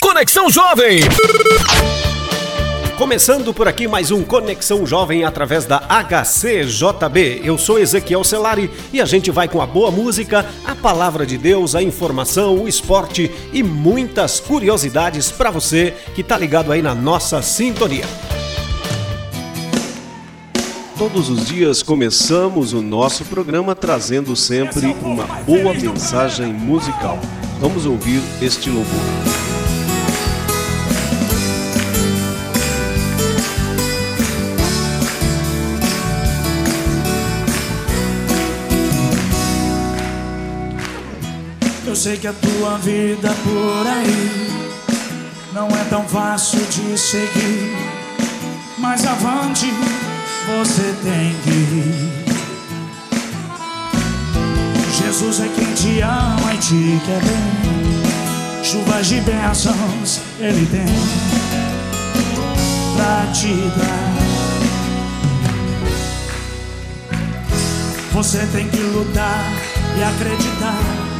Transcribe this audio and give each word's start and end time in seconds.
Conexão 0.00 0.50
Jovem. 0.50 1.00
Começando 2.96 3.54
por 3.54 3.66
aqui 3.66 3.88
mais 3.88 4.10
um 4.10 4.22
Conexão 4.22 4.86
Jovem 4.86 5.24
através 5.24 5.64
da 5.64 5.78
HCJB. 5.78 7.40
Eu 7.42 7.56
sou 7.56 7.78
Ezequiel 7.78 8.22
Celari 8.22 8.70
e 8.92 9.00
a 9.00 9.04
gente 9.04 9.30
vai 9.30 9.48
com 9.48 9.60
a 9.60 9.66
boa 9.66 9.90
música, 9.90 10.46
a 10.64 10.74
palavra 10.74 11.24
de 11.24 11.38
Deus, 11.38 11.74
a 11.74 11.82
informação, 11.82 12.58
o 12.58 12.68
esporte 12.68 13.30
e 13.52 13.62
muitas 13.62 14.40
curiosidades 14.40 15.30
para 15.30 15.50
você 15.50 15.94
que 16.14 16.22
tá 16.22 16.36
ligado 16.36 16.70
aí 16.70 16.82
na 16.82 16.94
nossa 16.94 17.40
sintonia. 17.40 18.06
Todos 20.98 21.28
os 21.30 21.46
dias 21.46 21.82
começamos 21.82 22.72
o 22.72 22.82
nosso 22.82 23.24
programa 23.24 23.74
trazendo 23.74 24.36
sempre 24.36 24.94
uma 25.02 25.24
boa 25.46 25.74
mensagem 25.74 26.52
musical. 26.52 27.18
Vamos 27.58 27.86
ouvir 27.86 28.20
este 28.40 28.70
louvor. 28.70 29.41
Eu 41.92 41.96
sei 41.96 42.16
que 42.16 42.26
a 42.26 42.32
tua 42.32 42.78
vida 42.78 43.28
por 43.44 43.86
aí 43.86 44.48
não 45.52 45.68
é 45.68 45.84
tão 45.90 46.08
fácil 46.08 46.58
de 46.60 46.96
seguir, 46.96 47.70
mas 48.78 49.04
avante 49.06 49.66
você 50.46 50.94
tem 51.02 51.36
que 51.44 51.50
ir. 51.50 52.24
Jesus 54.90 55.40
é 55.40 55.48
quem 55.48 55.74
te 55.74 56.00
ama 56.00 56.54
e 56.54 56.56
te 56.56 56.98
quer 57.04 57.20
bem. 57.20 58.64
Chuvas 58.64 59.06
de 59.08 59.20
bênçãos 59.20 60.20
Ele 60.40 60.64
tem 60.70 60.86
pra 62.96 63.30
te 63.34 63.52
dar. 63.78 64.14
Você 68.14 68.48
tem 68.50 68.66
que 68.70 68.78
lutar 68.78 69.44
e 69.98 70.02
acreditar 70.02 71.11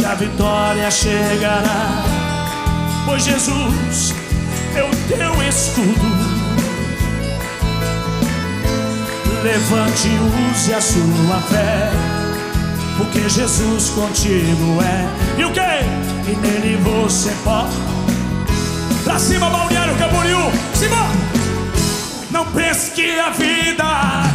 que 0.00 0.06
a 0.06 0.14
vitória 0.14 0.90
chegará. 0.90 2.02
Pois 3.04 3.22
Jesus 3.22 4.14
é 4.74 4.82
o 4.82 4.90
teu 5.08 5.42
escudo. 5.46 6.30
Levante 9.42 10.08
e 10.08 10.50
use 10.50 10.74
a 10.74 10.80
sua 10.80 11.40
fé, 11.48 11.90
porque 12.96 13.28
Jesus 13.28 13.90
contigo 13.90 14.82
é. 14.82 15.40
E 15.40 15.44
o 15.44 15.52
que? 15.52 15.60
E 15.60 16.36
nele 16.36 16.76
você 16.82 17.30
pode. 17.44 17.76
Pra 19.04 19.18
cima, 19.18 19.48
Balneário 19.50 19.96
Camboriú, 19.96 20.50
cima! 20.74 21.08
Não 22.30 22.46
pense 22.52 22.90
que 22.92 23.18
a 23.18 23.30
vida 23.30 24.29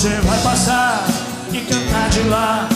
você 0.00 0.18
vai 0.22 0.38
passar 0.40 1.04
e 1.52 1.60
cantar 1.60 2.08
de 2.08 2.22
lá. 2.22 2.66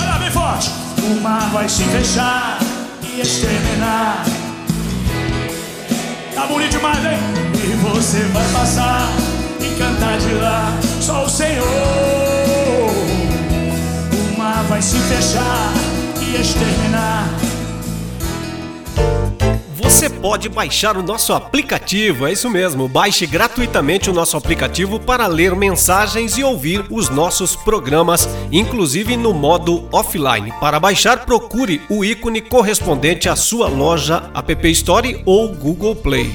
Olha 0.00 0.18
bem 0.18 0.30
forte. 0.30 0.70
O 1.02 1.20
mar 1.20 1.50
vai 1.50 1.68
se 1.68 1.84
fechar 1.84 2.58
e 3.02 3.20
exterminar. 3.20 4.24
Tá 6.34 6.46
bonito 6.46 6.70
demais, 6.70 7.04
hein? 7.04 7.18
E 7.62 7.76
você 7.76 8.22
vai 8.32 8.48
passar 8.48 9.06
e 9.60 9.78
cantar 9.78 10.16
de 10.16 10.32
lá. 10.32 10.72
Só 11.02 11.26
o 11.26 11.28
Senhor. 11.28 11.66
O 14.32 14.38
mar 14.38 14.64
vai 14.66 14.80
se 14.80 14.96
fechar 14.96 15.74
e 16.22 16.40
exterminar. 16.40 17.45
Você 19.86 20.10
pode 20.10 20.48
baixar 20.48 20.96
o 20.96 21.02
nosso 21.02 21.32
aplicativo, 21.32 22.26
é 22.26 22.32
isso 22.32 22.50
mesmo. 22.50 22.88
Baixe 22.88 23.24
gratuitamente 23.24 24.10
o 24.10 24.12
nosso 24.12 24.36
aplicativo 24.36 24.98
para 24.98 25.28
ler 25.28 25.54
mensagens 25.54 26.36
e 26.36 26.42
ouvir 26.42 26.84
os 26.90 27.08
nossos 27.08 27.54
programas, 27.54 28.28
inclusive 28.50 29.16
no 29.16 29.32
modo 29.32 29.88
offline. 29.92 30.52
Para 30.58 30.80
baixar, 30.80 31.24
procure 31.24 31.80
o 31.88 32.04
ícone 32.04 32.40
correspondente 32.40 33.28
à 33.28 33.36
sua 33.36 33.68
loja 33.68 34.28
App 34.34 34.68
Store 34.72 35.22
ou 35.24 35.54
Google 35.54 35.94
Play. 35.94 36.34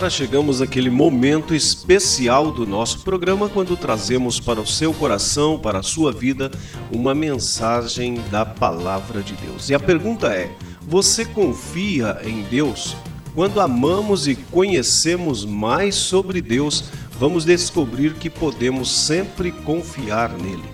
agora 0.00 0.08
chegamos 0.08 0.62
àquele 0.62 0.88
momento 0.88 1.54
especial 1.54 2.50
do 2.50 2.66
nosso 2.66 3.00
programa 3.00 3.50
quando 3.50 3.76
trazemos 3.76 4.40
para 4.40 4.58
o 4.58 4.66
seu 4.66 4.94
coração, 4.94 5.58
para 5.58 5.80
a 5.80 5.82
sua 5.82 6.10
vida, 6.10 6.50
uma 6.90 7.14
mensagem 7.14 8.14
da 8.30 8.46
palavra 8.46 9.22
de 9.22 9.34
Deus. 9.34 9.68
E 9.68 9.74
a 9.74 9.78
pergunta 9.78 10.28
é: 10.28 10.50
você 10.80 11.26
confia 11.26 12.18
em 12.24 12.40
Deus? 12.44 12.96
Quando 13.34 13.60
amamos 13.60 14.26
e 14.26 14.36
conhecemos 14.36 15.44
mais 15.44 15.96
sobre 15.96 16.40
Deus, 16.40 16.84
vamos 17.18 17.44
descobrir 17.44 18.14
que 18.14 18.30
podemos 18.30 18.90
sempre 18.90 19.52
confiar 19.52 20.30
nele. 20.30 20.64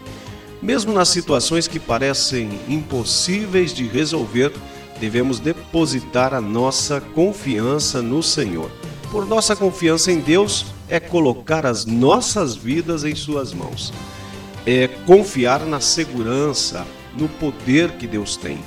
Mesmo 0.62 0.92
nas 0.92 1.08
situações 1.08 1.66
que 1.66 1.80
parecem 1.80 2.48
impossíveis 2.68 3.74
de 3.74 3.88
resolver, 3.88 4.52
devemos 5.00 5.40
depositar 5.40 6.32
a 6.32 6.40
nossa 6.40 7.00
confiança 7.00 8.00
no 8.00 8.22
Senhor. 8.22 8.70
Por 9.10 9.26
nossa 9.26 9.54
confiança 9.54 10.10
em 10.10 10.18
Deus 10.18 10.66
é 10.88 10.98
colocar 10.98 11.64
as 11.64 11.84
nossas 11.84 12.56
vidas 12.56 13.04
em 13.04 13.14
Suas 13.14 13.52
mãos. 13.54 13.92
É 14.66 14.88
confiar 14.88 15.60
na 15.60 15.80
segurança, 15.80 16.84
no 17.16 17.28
poder 17.28 17.92
que 17.92 18.06
Deus 18.06 18.36
tem. 18.36 18.58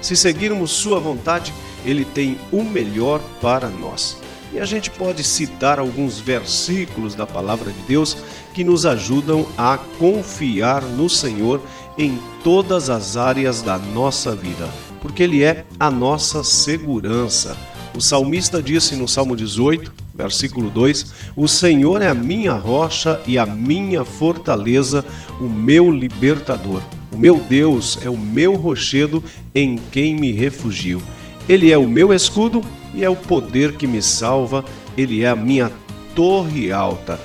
Se 0.00 0.14
seguirmos 0.14 0.70
Sua 0.70 1.00
vontade, 1.00 1.52
Ele 1.84 2.04
tem 2.04 2.38
o 2.52 2.62
melhor 2.62 3.20
para 3.40 3.68
nós. 3.68 4.16
E 4.52 4.60
a 4.60 4.64
gente 4.64 4.90
pode 4.90 5.22
citar 5.24 5.78
alguns 5.78 6.20
versículos 6.20 7.14
da 7.14 7.26
palavra 7.26 7.70
de 7.70 7.80
Deus 7.82 8.16
que 8.54 8.64
nos 8.64 8.86
ajudam 8.86 9.46
a 9.58 9.78
confiar 9.98 10.82
no 10.82 11.10
Senhor 11.10 11.60
em 11.98 12.18
todas 12.42 12.88
as 12.88 13.16
áreas 13.16 13.60
da 13.60 13.76
nossa 13.76 14.34
vida, 14.34 14.68
porque 15.02 15.24
Ele 15.24 15.42
é 15.42 15.66
a 15.78 15.90
nossa 15.90 16.42
segurança. 16.44 17.56
O 17.98 18.00
salmista 18.00 18.62
disse 18.62 18.94
no 18.94 19.08
Salmo 19.08 19.34
18, 19.34 19.92
versículo 20.14 20.70
2: 20.70 21.06
O 21.34 21.48
Senhor 21.48 22.00
é 22.00 22.06
a 22.06 22.14
minha 22.14 22.52
rocha 22.52 23.20
e 23.26 23.36
a 23.36 23.44
minha 23.44 24.04
fortaleza, 24.04 25.04
o 25.40 25.48
meu 25.48 25.90
libertador. 25.90 26.80
O 27.12 27.18
meu 27.18 27.40
Deus 27.48 27.98
é 28.00 28.08
o 28.08 28.16
meu 28.16 28.54
rochedo 28.54 29.20
em 29.52 29.80
quem 29.90 30.14
me 30.14 30.30
refugio. 30.30 31.02
Ele 31.48 31.72
é 31.72 31.76
o 31.76 31.88
meu 31.88 32.14
escudo 32.14 32.62
e 32.94 33.02
é 33.02 33.10
o 33.10 33.16
poder 33.16 33.72
que 33.72 33.88
me 33.88 34.00
salva, 34.00 34.64
ele 34.96 35.24
é 35.24 35.28
a 35.28 35.34
minha 35.34 35.72
torre 36.14 36.70
alta. 36.70 37.18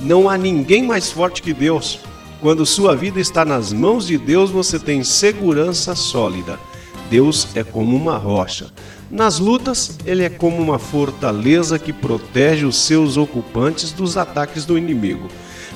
Não 0.00 0.28
há 0.28 0.36
ninguém 0.36 0.82
mais 0.82 1.08
forte 1.08 1.40
que 1.40 1.54
Deus. 1.54 2.00
Quando 2.40 2.66
sua 2.66 2.96
vida 2.96 3.20
está 3.20 3.44
nas 3.44 3.72
mãos 3.72 4.08
de 4.08 4.18
Deus, 4.18 4.50
você 4.50 4.76
tem 4.76 5.04
segurança 5.04 5.94
sólida. 5.94 6.58
Deus 7.10 7.48
é 7.54 7.62
como 7.62 7.96
uma 7.96 8.16
rocha. 8.16 8.72
Nas 9.10 9.38
lutas, 9.38 9.98
ele 10.04 10.24
é 10.24 10.28
como 10.28 10.60
uma 10.60 10.78
fortaleza 10.78 11.78
que 11.78 11.92
protege 11.92 12.64
os 12.64 12.76
seus 12.76 13.16
ocupantes 13.16 13.92
dos 13.92 14.16
ataques 14.16 14.64
do 14.64 14.76
inimigo. 14.76 15.28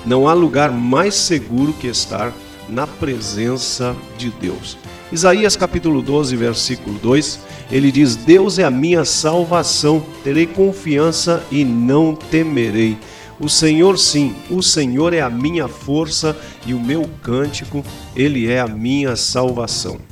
Não 0.05 0.27
há 0.27 0.33
lugar 0.33 0.73
mais 0.73 1.15
seguro 1.15 1.73
que 1.73 1.87
estar 1.87 2.33
na 2.69 2.87
presença 2.87 3.95
de 4.17 4.31
Deus. 4.31 4.77
Isaías 5.13 5.57
capítulo 5.57 6.03
12, 6.03 6.37
versículo 6.37 6.99
2, 6.99 7.41
ele 7.71 7.93
diz: 7.93 8.17
Deus 8.17 8.59
é 8.59 8.65
a 8.65 8.71
minha 8.71 9.05
salvação, 9.05 10.03
terei 10.25 10.47
confiança 10.47 11.43
e 11.51 11.65
não 11.65 12.15
temerei. 12.15 12.97
O 13.39 13.49
Senhor, 13.49 13.99
sim, 13.99 14.35
o 14.51 14.63
Senhor 14.63 15.15
é 15.15 15.21
a 15.21 15.31
minha 15.31 15.67
força 15.67 16.37
e 16.67 16.75
o 16.75 16.81
meu 16.81 17.09
cântico, 17.23 17.85
ele 18.15 18.49
é 18.51 18.61
a 18.61 18.69
minha 18.69 19.17
salvação. 19.17 20.10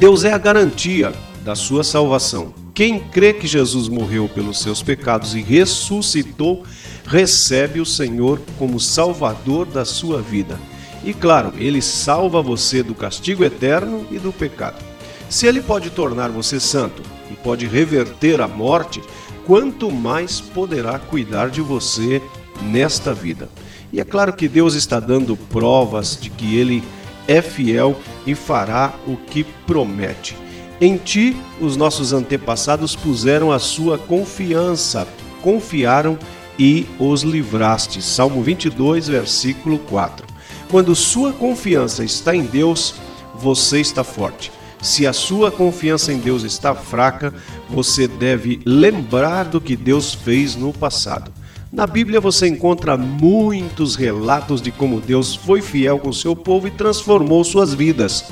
Deus 0.00 0.24
é 0.24 0.32
a 0.32 0.38
garantia 0.38 1.12
da 1.44 1.54
sua 1.54 1.84
salvação. 1.84 2.54
Quem 2.72 2.98
crê 2.98 3.34
que 3.34 3.46
Jesus 3.46 3.86
morreu 3.86 4.30
pelos 4.34 4.58
seus 4.58 4.82
pecados 4.82 5.34
e 5.34 5.42
ressuscitou, 5.42 6.64
recebe 7.04 7.80
o 7.80 7.84
Senhor 7.84 8.40
como 8.58 8.80
Salvador 8.80 9.66
da 9.66 9.84
sua 9.84 10.22
vida. 10.22 10.58
E 11.04 11.12
claro, 11.12 11.52
ele 11.58 11.82
salva 11.82 12.40
você 12.40 12.82
do 12.82 12.94
castigo 12.94 13.44
eterno 13.44 14.06
e 14.10 14.18
do 14.18 14.32
pecado. 14.32 14.82
Se 15.28 15.46
ele 15.46 15.60
pode 15.60 15.90
tornar 15.90 16.30
você 16.30 16.58
santo 16.58 17.02
e 17.30 17.34
pode 17.34 17.66
reverter 17.66 18.40
a 18.40 18.48
morte, 18.48 19.02
quanto 19.46 19.90
mais 19.90 20.40
poderá 20.40 20.98
cuidar 20.98 21.50
de 21.50 21.60
você 21.60 22.22
nesta 22.62 23.12
vida. 23.12 23.50
E 23.92 24.00
é 24.00 24.04
claro 24.04 24.32
que 24.32 24.48
Deus 24.48 24.72
está 24.72 24.98
dando 24.98 25.36
provas 25.36 26.16
de 26.18 26.30
que 26.30 26.56
ele 26.56 26.82
é 27.28 27.42
fiel 27.42 28.00
e 28.26 28.34
fará 28.34 28.94
o 29.06 29.16
que 29.16 29.44
promete. 29.66 30.36
Em 30.80 30.96
ti, 30.96 31.36
os 31.60 31.76
nossos 31.76 32.12
antepassados 32.12 32.96
puseram 32.96 33.52
a 33.52 33.58
sua 33.58 33.98
confiança, 33.98 35.06
confiaram 35.42 36.18
e 36.58 36.86
os 36.98 37.22
livraste. 37.22 38.00
Salmo 38.00 38.42
22, 38.42 39.08
versículo 39.08 39.78
4. 39.78 40.26
Quando 40.70 40.94
sua 40.94 41.32
confiança 41.32 42.04
está 42.04 42.34
em 42.34 42.44
Deus, 42.44 42.94
você 43.34 43.80
está 43.80 44.04
forte. 44.04 44.52
Se 44.80 45.06
a 45.06 45.12
sua 45.12 45.50
confiança 45.50 46.12
em 46.12 46.18
Deus 46.18 46.42
está 46.42 46.74
fraca, 46.74 47.34
você 47.68 48.08
deve 48.08 48.60
lembrar 48.64 49.44
do 49.44 49.60
que 49.60 49.76
Deus 49.76 50.14
fez 50.14 50.56
no 50.56 50.72
passado. 50.72 51.30
Na 51.72 51.86
Bíblia 51.86 52.20
você 52.20 52.48
encontra 52.48 52.96
muitos 52.96 53.94
relatos 53.94 54.60
de 54.60 54.72
como 54.72 55.00
Deus 55.00 55.36
foi 55.36 55.62
fiel 55.62 56.00
com 56.00 56.12
seu 56.12 56.34
povo 56.34 56.66
e 56.66 56.70
transformou 56.72 57.44
suas 57.44 57.72
vidas. 57.72 58.24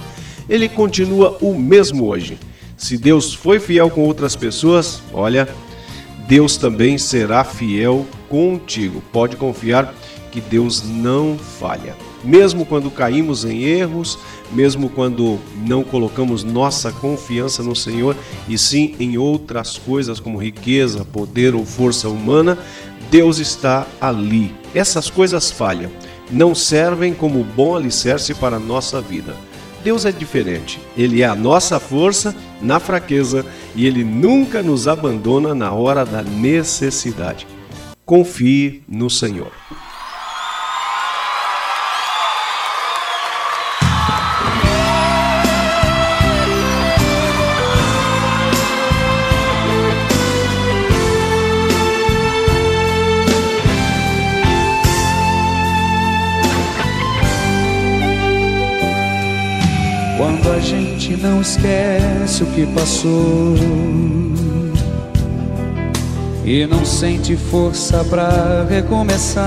Ele 0.48 0.68
continua 0.68 1.38
o 1.40 1.56
mesmo 1.56 2.06
hoje. 2.06 2.36
Se 2.76 2.98
Deus 2.98 3.32
foi 3.32 3.60
fiel 3.60 3.90
com 3.90 4.00
outras 4.00 4.34
pessoas, 4.34 5.00
olha, 5.12 5.48
Deus 6.26 6.56
também 6.56 6.98
será 6.98 7.44
fiel 7.44 8.04
contigo. 8.28 9.00
Pode 9.12 9.36
confiar 9.36 9.94
que 10.32 10.40
Deus 10.40 10.82
não 10.82 11.38
falha 11.38 11.94
mesmo 12.24 12.66
quando 12.66 12.90
caímos 12.90 13.44
em 13.44 13.62
erros, 13.62 14.18
mesmo 14.50 14.88
quando 14.88 15.38
não 15.66 15.84
colocamos 15.84 16.42
nossa 16.42 16.90
confiança 16.90 17.62
no 17.62 17.76
Senhor 17.76 18.16
e 18.48 18.58
sim 18.58 18.94
em 18.98 19.16
outras 19.16 19.78
coisas 19.78 20.18
como 20.18 20.38
riqueza, 20.38 21.04
poder 21.04 21.54
ou 21.54 21.64
força 21.64 22.08
humana, 22.08 22.58
Deus 23.10 23.38
está 23.38 23.86
ali. 24.00 24.54
Essas 24.74 25.08
coisas 25.08 25.50
falham, 25.50 25.90
não 26.30 26.54
servem 26.54 27.14
como 27.14 27.42
bom 27.42 27.74
alicerce 27.74 28.34
para 28.34 28.56
a 28.56 28.60
nossa 28.60 29.00
vida. 29.00 29.34
Deus 29.82 30.04
é 30.04 30.12
diferente. 30.12 30.78
Ele 30.96 31.22
é 31.22 31.26
a 31.26 31.34
nossa 31.34 31.80
força 31.80 32.34
na 32.60 32.78
fraqueza 32.78 33.46
e 33.74 33.86
ele 33.86 34.04
nunca 34.04 34.62
nos 34.62 34.86
abandona 34.86 35.54
na 35.54 35.72
hora 35.72 36.04
da 36.04 36.22
necessidade. 36.22 37.46
Confie 38.04 38.82
no 38.88 39.08
Senhor. 39.08 39.52
Não 61.18 61.40
esquece 61.40 62.42
o 62.42 62.46
que 62.46 62.66
passou 62.66 63.54
e 66.44 66.66
não 66.66 66.84
sente 66.84 67.36
força 67.36 68.04
para 68.04 68.64
recomeçar 68.68 69.44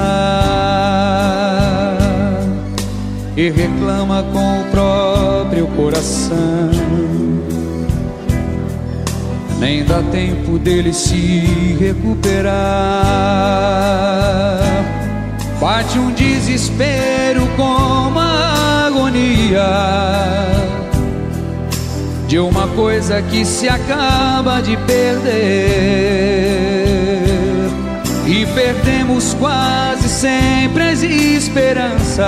e 3.36 3.50
reclama 3.50 4.24
com 4.32 4.62
o 4.62 4.64
próprio 4.66 5.68
coração. 5.68 6.70
Nem 9.60 9.84
dá 9.86 10.02
tempo 10.12 10.60
dele 10.60 10.94
se 10.94 11.76
recuperar. 11.80 12.52
Bate 15.60 15.98
um 16.00 16.12
desespero 16.12 17.48
com 17.56 18.08
uma 18.10 18.88
agonia 18.88 19.62
de 22.32 22.40
uma 22.40 22.66
coisa 22.66 23.22
que 23.22 23.44
se 23.44 23.68
acaba 23.68 24.62
de 24.62 24.78
perder. 24.78 25.34
E 28.26 28.46
perdemos 28.56 29.34
quase 29.34 30.08
sempre 30.08 30.92
as 30.92 31.04
esperanças 31.04 32.22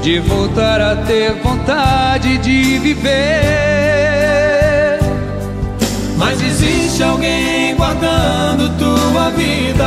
de 0.00 0.20
voltar 0.20 0.80
a 0.80 0.96
ter 0.96 1.34
vontade 1.42 2.38
de 2.38 2.78
viver. 2.78 3.12
Mas 6.16 6.40
existe 6.40 7.02
alguém 7.02 7.76
guardando 7.76 8.70
tua 8.78 9.28
vida, 9.32 9.84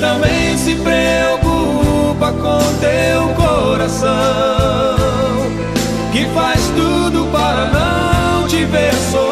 também 0.00 0.56
se 0.58 0.74
preocupa 0.76 2.32
com 2.32 2.58
teu 2.80 3.28
coração, 3.34 4.08
que 6.12 6.24
faz 6.34 6.60
tudo 6.76 7.26
para 7.32 7.66
não 7.66 8.46
te 8.48 8.64
ver 8.64 8.94
sofrer. 9.10 9.25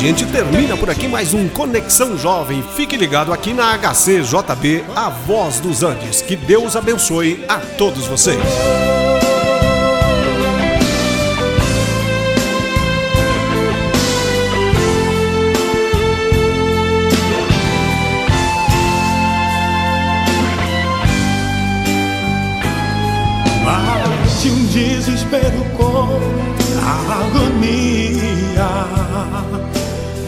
Gente 0.00 0.24
termina 0.24 0.78
por 0.78 0.88
aqui 0.88 1.06
mais 1.06 1.34
um 1.34 1.46
Conexão 1.46 2.16
Jovem. 2.16 2.64
Fique 2.74 2.96
ligado 2.96 3.34
aqui 3.34 3.52
na 3.52 3.76
HCJB, 3.76 4.82
a 4.96 5.10
voz 5.10 5.60
dos 5.60 5.82
Andes. 5.82 6.22
Que 6.22 6.36
Deus 6.36 6.74
abençoe 6.74 7.44
a 7.46 7.58
todos 7.58 8.06
vocês. 8.06 8.40
De 24.40 24.48
um 24.48 24.66
agonia 27.20 28.10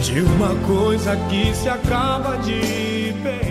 de 0.03 0.21
uma 0.21 0.53
coisa 0.67 1.15
que 1.29 1.55
se 1.55 1.69
acaba 1.69 2.35
de 2.35 3.13
perder. 3.23 3.42